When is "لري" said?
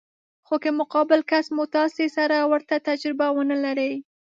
3.65-3.91